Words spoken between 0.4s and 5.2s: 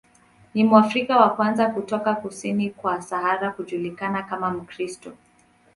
Ni Mwafrika wa kwanza kutoka kusini kwa Sahara kujulikana kama Mkristo.